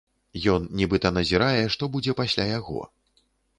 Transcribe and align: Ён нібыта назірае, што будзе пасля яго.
Ён 0.53 0.63
нібыта 0.79 1.11
назірае, 1.17 1.61
што 1.77 1.83
будзе 1.99 2.17
пасля 2.23 2.49
яго. 2.59 2.79